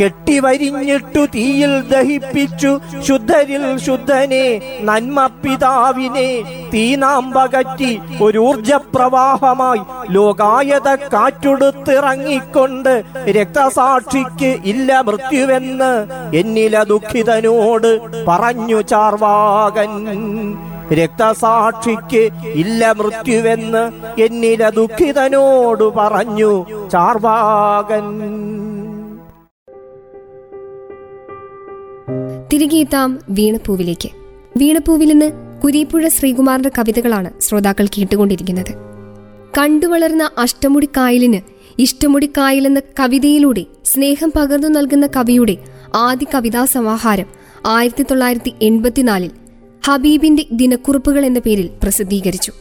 [0.00, 2.80] കെട്ടിവരിഞ്ഞിട്ടു തീയിൽ ദഹിപ്പിച്ചു.
[3.06, 18.00] ശുദ്ധരിൽ ശുദ്ധനെ നന്മ പിതാവിനെ തീ നാം പകറ്റി ഒരുർജപ്രവാഹമായി ലോകായത കാറ്റുടുത്തിറങ്ങിക്കൊണ്ട് രക്തസാക്ഷിക്ക് ഇല്ല മൃത്യുവെന്ന് എന്നില ദുഃഖിതനോട്
[18.26, 19.90] പറഞ്ഞു ചാർവാകൻ.
[20.92, 28.04] രക്തസാക്ഷിക്ക് ഇല്ല മൃത്യുവെന്ന് എന്നില ദുഃഖിതനോട് പറഞ്ഞു ചാർവാകൻ.
[32.52, 34.08] തിരികെ എത്താം വീണപ്പൂവിലേക്ക്.
[34.56, 38.72] വീണപ്പൂവിൽ നിന്ന് കുരീപ്പുഴ ശ്രീകുമാറിന്റെ കവിതകളാണ് ശ്രോതാക്കൾ കേട്ടുകൊണ്ടിരിക്കുന്നത്
[39.58, 41.40] കണ്ടുവളർന്ന അഷ്ടമുടി കായലിന്
[41.78, 42.30] ഇഷ്ടമുടി
[43.00, 45.56] കവിതയിലൂടെ സ്നേഹം പകർന്നു നൽകുന്ന കവിയുടെ
[45.94, 47.26] ആദ്യ കവിതാ സമാഹാരം
[47.66, 49.30] ആയിരത്തി തൊള്ളായിരത്തി എൺപത്തിനാലിൽ
[49.86, 52.52] ഹബീബിന്റെ ദിനക്കുറിപ്പുകൾ എന്ന പേരിൽ പ്രസിദ്ധീകരിച്ചു.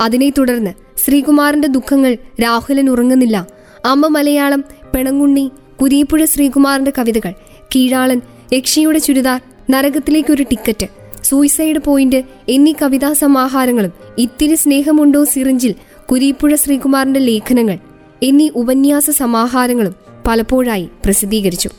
[0.00, 3.46] അതിനെ തുടർന്ന് ശ്രീകുമാറിന്റെ ദുഃഖങ്ങൾ രാഹുലൻ ഉറങ്ങുന്നില്ല.
[3.84, 5.50] അമ്മ മലയാളം പെണങ്ങുണ്ണി
[5.82, 7.32] കുരീപ്പുഴ ശ്രീകുമാറിന്റെ കവിതകൾ
[7.74, 10.86] കീഴാളൻ യക്ഷിയുടെ ചുരിദാർ നരകത്തിലേക്കൊരു ടിക്കറ്റ്
[11.24, 15.74] സൂയിസൈഡ് പോയിന്റ് എന്നീ കവിതാ സമാഹാരങ്ങളും ഇത്തിരി സ്നേഹമുണ്ടോ സിറിഞ്ചിൽ
[16.10, 17.78] കുരീപ്പുഴ ശ്രീകുമാറിന്റെ ലേഖനങ്ങൾ
[18.22, 19.94] എന്നീ ഉപന്യാസ സമാഹാരങ്ങളും
[20.26, 21.70] പലപ്പോഴായി പ്രസിദ്ധീകരിച്ചു.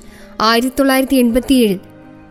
[0.42, 1.80] ആയിരത്തി തൊള്ളായിരത്തി എൺപത്തിയേഴിൽ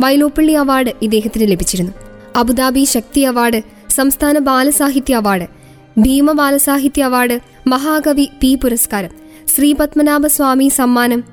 [0.01, 1.93] വൈലോപ്പള്ളി അവാർഡ് ഇദ്ദേഹത്തിന് ലഭിച്ചിരുന്നു.
[2.37, 5.47] അബുദാബി ശക്തി അവാർഡ് സംസ്ഥാന ബാലസാഹിത്യ അവാർഡ്
[5.99, 9.11] ഭീമ ബാലസാഹിത്യ അവാർഡ് മഹാകവി പി പുരസ്കാരം
[9.57, 11.25] ശ്രീ പത്മനാഭസ്വാമി സമ്മാനം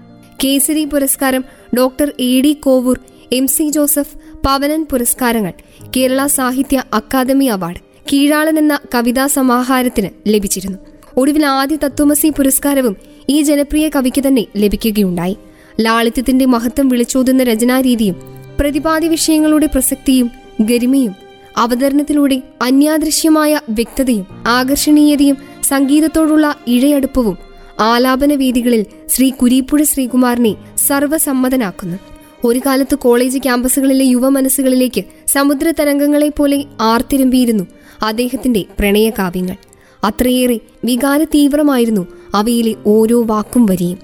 [0.44, 1.44] കേസരി പുരസ്കാരം
[1.78, 2.99] doctor A D Kovoor
[3.34, 5.54] M C Joseph Pavanan പുരസ്കാരങ്ങൾ
[5.97, 7.78] കേരള സാഹിത്യ അക്കാദമി അവാർഡ്
[8.13, 10.78] കീഴാളൻ എന്ന കവിതാ സമാഹാരത്തിന് ലഭിച്ചിരുന്നു.
[11.17, 12.97] ഒടുവിൽ ആദ്യ തത്വമസി പുരസ്കാരവും
[13.30, 15.38] ഈ ജനപ്രിയ കവിക്ക് തന്നെ ലഭിക്കുകയുണ്ടായി.
[15.82, 18.15] ലാളിത്യത്തിന്റെ മഹത്വം വിളിച്ചോതുന്ന രചനാരീതിയും
[18.60, 21.15] പ്രതിപാദ്യ വിഷയങ്ങളുടെ പ്രസക്തിയും ഗരിമയും
[21.58, 27.38] അവതരണത്തിലൂടെ അന്യാദൃശ്യമായ വ്യക്തതയും ആകർഷണീയതയും സംഗീതത്തോടുള്ള ഇഴയടുപ്പവും
[27.79, 30.55] ആലാപന വേദികളിൽ ശ്രീ കുരീപ്പുഴ ശ്രീകുമാറിനെ
[30.88, 31.97] സർവസമ്മതനാക്കുന്നു
[32.43, 37.63] ഒരു കാലത്ത് കോളേജ് ക്യാമ്പസുകളിലെ യുവ മനസ്സുകളിലേക്ക് സമുദ്ര തരംഗങ്ങളെ പോലെ ആർത്തിരമ്പിയിരുന്നു
[38.03, 39.55] അദ്ദേഹത്തിന്റെ പ്രണയകാവ്യങ്ങൾ.
[40.03, 43.97] അത്രയേറെ വികാര തീവ്രമായിരുന്നു അവയിലെ ഓരോ വാക്കും വരിയും.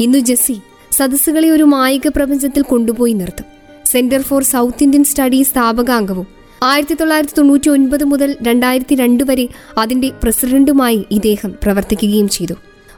[0.00, 0.60] ഇന്നു ജസ്സി
[0.92, 3.44] സദസ്സുകളെ ഒരു മായിക പ്രപഞ്ചത്തിൽ കൊണ്ടുപോയി നിർത്തും.
[3.86, 6.26] Centre for South Indian Studies സ്ഥാപകാംഗവും
[6.62, 9.48] ആയിരത്തി തൊള്ളായിരത്തി തൊണ്ണൂറ്റി ഒൻപത് മുതൽ രണ്ടായിരത്തി രണ്ട് വരെ
[9.78, 12.54] അതിന്റെ പ്രസിഡന്റുമായി ഇദ്ദേഹം പ്രവർത്തിക്കുകയും ചെയ്തു.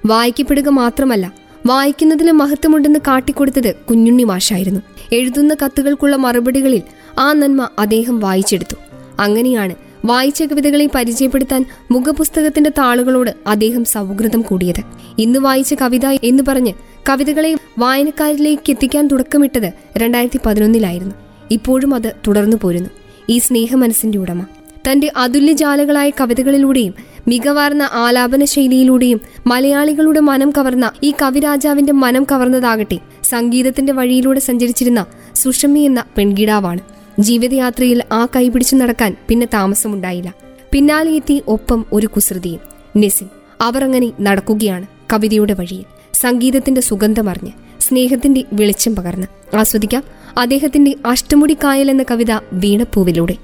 [0.06, 1.32] വായിക്കപ്പെടുക മാത്രമല്ല
[1.66, 4.80] വായിക്കുന്നതിന് മഹത്വമുണ്ടെന്ന് കാട്ടിക്കൊടുത്തത് കുഞ്ഞുണ്ണി മാഷായിരുന്നു.
[5.12, 6.82] എഴുതുന്ന കത്തുകൾക്കുള്ള മറുപടികളിൽ
[7.18, 8.76] ആ നന്മ അദ്ദേഹം വായിച്ചെടുത്തു.
[9.20, 14.82] അങ്ങനെയാണ് വായിച്ച കവിതകളെ പരിചയപ്പെടുത്താൻ മുഖപുസ്തകത്തിന്റെ താളുകളോട് അദ്ദേഹം സൗഹൃദം കൂടിയത്.
[15.18, 16.72] ഇന്ന് വായിച്ച കവിത എന്ന് പറഞ്ഞ്
[17.08, 21.14] കവിതകളെ വായനക്കാരിലേക്ക് എത്തിക്കാൻ തുടക്കമിട്ടത് രണ്ടായിരത്തി പതിനൊന്നിലായിരുന്നു
[21.50, 22.90] ഇപ്പോഴും അത് തുടർന്നു പോരുന്നു.
[23.28, 24.46] ഈ സ്നേഹമനസ്സിന്റെ ഉടമ.
[24.90, 26.94] തന്റെ അതുല്യജാലകളായ കവിതകളിലൂടെയും
[27.28, 36.04] മികവാർന്ന ആലാപന ശൈലിയിലൂടെയും മലയാളികളുടെ മനം കവർന്ന ഈ കവിരാജാവിന്റെ മനം കവർന്നതാകട്ടെ സംഗീതത്തിന്റെ വഴിയിലൂടെ സഞ്ചരിച്ചിരുന്ന സുഷമി എന്ന
[36.18, 36.78] പെൺകിടാവാണ്.
[37.20, 40.34] ജീവിതയാത്രയിൽ ആ കൈപിടിച്ചു നടക്കാൻ പിന്നെ താമസമുണ്ടായില്ല.
[40.72, 42.60] പിന്നാലെ എത്തി ഒപ്പം ഒരു കുസൃതിയും.
[42.96, 43.28] നെസിൻ
[43.60, 45.84] അവർ അങ്ങനെ നടക്കുകയാണ് കവിതയുടെ വഴിയിൽ.
[46.14, 49.56] സംഗീതത്തിന്റെ സുഗന്ധമറിഞ്ഞ് സ്നേഹത്തിന്റെ വെളിച്ചം പകർന്ന്.
[49.56, 50.02] ആസ്വദിക്കാം
[50.38, 53.36] അദ്ദേഹത്തിന്റെ അഷ്ടമുടി കായൽ എന്ന കവിത വീണപ്പൂവിലൂടെ.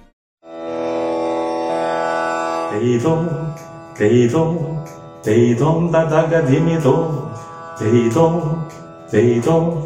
[3.96, 4.57] 地动，
[5.22, 7.11] 地动，哒哒个嘀咪哆，
[7.78, 8.40] 地动，
[9.11, 9.76] 地动，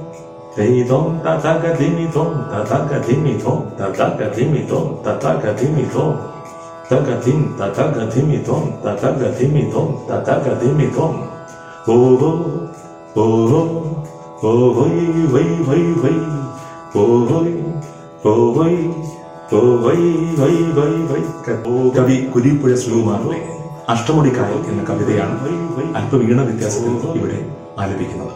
[0.54, 6.14] 地动，哒哒个嘀咪哆，哒哒个嘀咪哆，哒哒个嘀咪哆，哒哒个嘀咪哆，
[6.88, 11.12] 哒哒个嘀，哒哒个嘀咪哆，哒哒个嘀咪哆，哒哒个嘀咪哆。
[11.86, 12.24] 哦哦，
[13.14, 13.54] 哦哦，
[14.42, 14.44] 哦
[14.76, 16.14] 哦咦喂咦喂咦，
[16.94, 17.48] 哦哦咦，
[18.22, 18.70] 哦哦咦，
[19.50, 19.96] 哦哦咦
[20.40, 21.22] 喂咦喂咦。
[21.44, 21.48] 嘎
[21.94, 23.34] 嘎比库里普耶苏玛罗。
[23.88, 25.36] കായൽ എന്ന കവിതയാണ്
[25.94, 27.38] അല്പ വീണ വ്യത്യാസത്തിൽ ഇവിടെ
[27.78, 28.32] ആലപിക്കുന്നത്.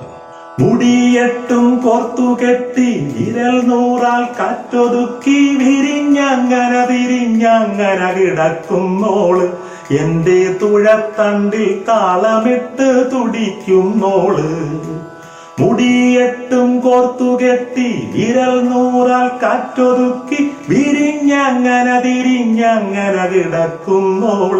[0.60, 9.36] മുടിയെട്ടും കോർത്തു കെട്ടി വിരൽ നൂറാൽ കാറ്റൊതുക്കി വിരിഞ്ഞങ്ങന തിരിഞ്ഞങ്ങന കിടക്കുന്നോൾ
[9.92, 14.36] എന്റെ തുഴത്തണ്ടിൽ താളമിട്ട് തുടിക്കുന്നോൾ
[15.60, 24.58] മുടിയെട്ടും കോർത്തു കെട്ടി വിരൽ നൂറാൽ കാറ്റൊതുക്കി വിരിഞ്ഞങ്ങന തിരിഞ്ഞങ്ങന കിടക്കുന്നോൾ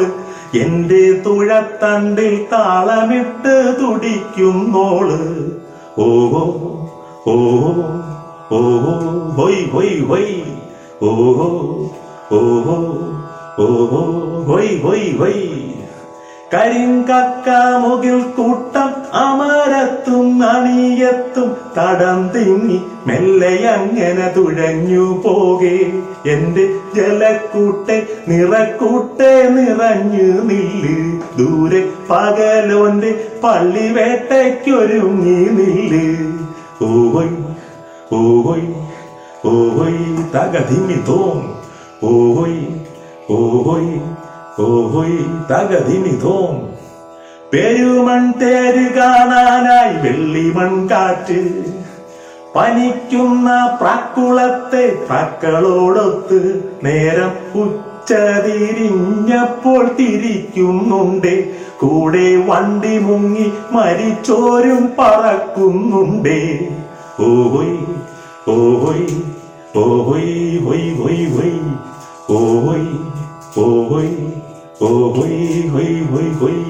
[0.55, 5.13] എന്റെ തുഴത്തണ്ടിൽ താളമിട്ട് തുടിക്കുന്നോൾ.
[5.99, 6.45] ഓഹോ
[7.27, 7.73] ഓഹോ
[8.53, 8.93] ഓഹോ
[9.31, 10.43] ഹൊയ് ഹൊയ് ഹൊയ്.
[11.03, 11.49] ഓഹോ
[12.33, 12.77] ഓഹോ
[13.59, 14.03] ഓഹോ
[14.49, 15.75] ഹൊയ് ഹൊയ് ഹൊയ്.
[16.55, 26.03] കരിങ്കക്ക മുകിൽ കൂട്ടം അമരത്തും അണിയത്തും തടം തിങ്ങി മെല്ലെ അങ്ങനെ തുഴഞ്ഞു പോകെ.
[26.27, 31.21] എന്റെ ജലക്കൂട്ടെ നിറക്കൂട്ടെ നിറഞ്ഞു നില്ല്.
[31.39, 36.33] ദൂരെ പകലോന്റെ പള്ളി വേട്ടയ്ക്കൊരുങ്ങി നില്ല്.
[36.85, 37.29] ഓവൈ
[38.13, 38.61] ഓവൈ
[39.47, 39.97] ഓവൈ
[40.35, 41.55] തകതിങ്ങി തോം.
[42.05, 42.55] ഓവൈ
[43.31, 43.87] ഓവൈ
[44.59, 45.17] ഓവൈ
[45.51, 46.80] തകതിങ്ങി തോം.
[47.53, 51.39] പെരുമൺ തേര് കാണാനായി വെള്ളിമൺ കാറ്റ്
[52.57, 53.49] പനിക്കുന്ന
[53.81, 56.39] പ്രാക്കുളത്തെ പ്രാക്കളോടൊത്ത്
[56.85, 57.33] നേരം
[57.63, 58.13] ഉച്ച
[58.45, 61.35] തിരിഞ്ഞപ്പോൾ തിരിക്കുന്നുണ്ട്.
[61.81, 66.39] കൂടെ വണ്ടി മുങ്ങി മരിച്ചോരും പറക്കുന്നുണ്ട്.
[67.29, 67.77] ഓഹോയ്
[68.55, 69.09] ഓഹോയ്
[69.83, 70.33] ഓഹോയ്
[70.67, 71.59] ഹൊയ് ഹൊയ് ഹൊയ്
[72.39, 72.89] ഓഹോയ്
[73.67, 74.17] ഓഹോയ്
[74.89, 75.39] ഓഹോയ്
[75.75, 76.65] ഹൊയ് ഹൊയ് ഹൊയ്.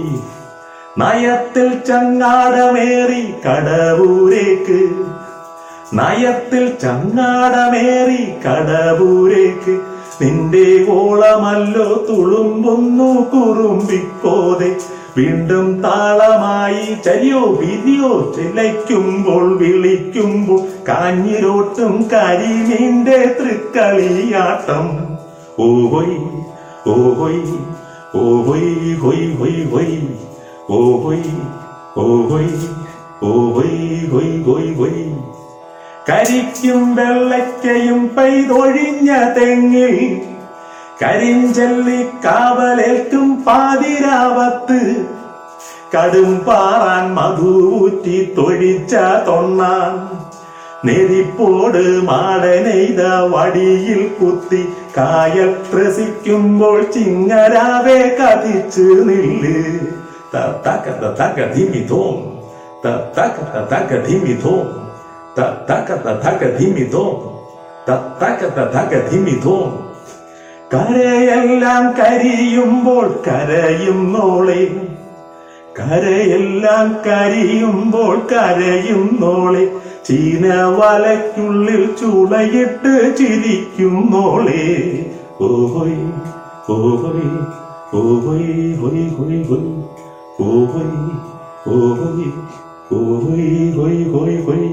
[0.98, 4.88] നയത്തിൽ ചങ്ങാടമേറി കടവൂരേക്ക്.
[5.92, 9.81] നയത്തിൽ ചങ്ങാടമേറി കടവൂരേക്ക്.
[10.22, 14.76] നിന്റെ ഓളമല്ലോ തുളുമ്പുന്നു കുറുമ്പിക്കോതെ.
[15.16, 24.90] വീണ്ടും താളമായി ചരിയോ വിരിയോ ചിലയ്ക്കുമ്പോൾ വിളിക്കുമ്പോൾ കാഞ്ഞിരോട്ടും കരിമീന്റെ തൃക്കളിയാട്ടം.
[25.59, 26.18] ഓ ഹൊയ്
[26.88, 27.42] ഓ ഹൊയ്
[28.14, 30.30] ഓ ഹൊയ് ഹൊയ് ഹൊയ് ഹൊയ്.
[30.76, 31.30] ഓഹോയ്
[31.96, 32.50] ഓഹോയ്
[33.22, 33.78] ഓഹോയ്
[34.12, 35.04] ഹൊയ് ഹൊയ് ഹൊയ്.
[36.09, 39.96] കരിക്കും വെള്ളയ്ക്കയും പെയ്തൊഴിഞ്ഞ തെങ്ങിൽ
[41.02, 44.80] കരിഞ്ചെല്ലി കാവലേൽക്കും പാതിരാവത്ത്.
[45.94, 48.94] കടും പാറാൻ മധുഊറ്റി തൊഴിച്ച
[49.26, 49.94] തൊണ്ണാൻ
[50.85, 53.00] നെരിപ്പോട് മാടനെയ്ത
[53.33, 54.62] വടിയിൽ കുത്തി
[54.96, 59.56] കായത്രസിക്കുമ്പോൾ ചിങ്ങരാവേ കതിച്ചു നില്ല്.
[60.33, 60.87] തക
[61.21, 62.16] തക ധിമി തോം
[62.85, 63.38] തക
[63.73, 64.66] തക ധിമി തോം
[65.69, 65.88] തക
[66.25, 67.16] തക ധിമി തോം
[68.21, 68.40] തക
[68.75, 69.35] തക ധിമി
[70.75, 74.61] കരയെല്ലാം കരിയുമ്പോൾ കരയുന്നോളെ
[75.79, 79.64] കരയെല്ലാം കരിയുമ്പോൾ കരയുന്നോളെ
[80.07, 80.45] ചീന
[80.79, 84.62] വലയ്ക്കുള്ളിൽ ചുളയിട്ട് ചിരിക്കുന്നോളെ
[85.49, 85.99] ഓഹോയ്
[86.75, 87.29] ഓഹോയ്
[87.95, 89.69] ഓഹോയ് ഹൊയ് ഹൊയ് ഹൊയ്.
[90.38, 91.01] ഓഹോയ്
[91.69, 92.29] ഓഹോയ്
[92.93, 94.69] ഓഹോയ് ഹൊയ് ഹൊയ് ഹൊയ്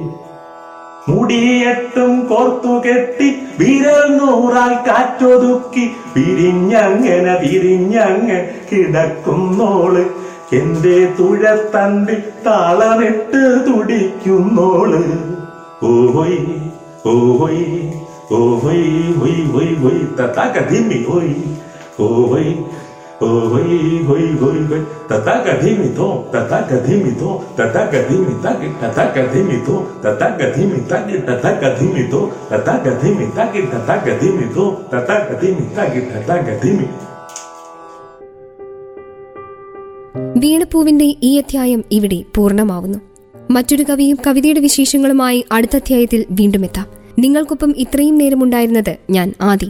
[1.07, 3.27] മുടിയെട്ടും കോർത്തു കെട്ടി
[3.59, 8.39] വിരൽ നൂറാൽ കാറ്റൊതുക്കി വിരിഞ്ഞങ്ങനെ വിരിഞ്ഞങ്ങ്
[8.69, 9.93] കിടക്കുന്നോൾ
[10.53, 14.91] എന്റെ തുഴത്തണ്ടിൽ താളമിട്ട് തുടിക്കുന്നോൾ
[15.89, 16.39] ഓഹോയ്
[17.07, 17.63] ഓഹോയ്
[18.33, 20.01] ഓഹോയ് ഹൊയ് ഹൊയ് ഹൊയ്
[20.37, 21.35] തക ധിമി ഹൊയ്
[22.01, 22.51] ഓഹോയ്
[23.19, 23.77] ഓഹോയ്
[24.07, 24.79] ഹൊയ് ഹൊയ് ഹൊയ്
[25.27, 28.61] തക ധിമി തോ തക ധിമി то, тата ധിമി തക
[28.97, 32.19] തക ധിമി തോ തക ധിമി തക തക ധിമി തോ
[32.51, 33.55] тата ധിമി തക
[33.87, 35.09] തക ധിമി തോ തക
[35.41, 35.95] ധിമി തക
[36.29, 36.87] തക ധിമി
[40.37, 42.99] വീണപ്പൂവിന്റെ ഈ അധ്യായം ഇവിടെ പൂർണമാവുന്നു
[43.49, 49.69] മറ്റൊരു കവിയും കവിതയുടെ വിശേഷങ്ങളുമായി അടുത്ത അധ്യായത്തിൽ വീണ്ടും എത്താം നിങ്ങൾക്കൊപ്പം ഇത്രയും നേരമുണ്ടായിരുന്നത് ഞാൻ ആദി